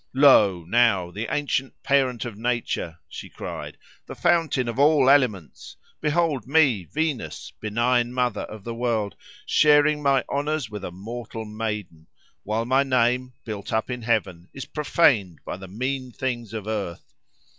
"Lo! 0.15 0.65
now, 0.67 1.11
the 1.11 1.31
ancient 1.31 1.75
parent 1.83 2.25
of 2.25 2.35
nature," 2.35 2.97
she 3.07 3.29
cried, 3.29 3.77
"the 4.07 4.15
fountain 4.15 4.67
of 4.67 4.79
all 4.79 5.07
elements! 5.11 5.77
Behold 6.01 6.47
me, 6.47 6.85
Venus, 6.85 7.53
benign 7.59 8.11
mother 8.11 8.41
of 8.41 8.63
the 8.63 8.73
world, 8.73 9.13
sharing 9.45 10.01
my 10.01 10.23
honours 10.27 10.71
with 10.71 10.83
a 10.83 10.89
mortal 10.91 11.45
maiden, 11.45 12.07
while 12.41 12.65
my 12.65 12.81
name, 12.81 13.33
built 13.45 13.71
up 13.71 13.91
in 13.91 14.01
heaven, 14.01 14.49
is 14.53 14.65
profaned 14.65 15.37
by 15.45 15.55
the 15.55 15.67
mean 15.67 16.09
things 16.11 16.51
of 16.51 16.65
earth! 16.65 17.13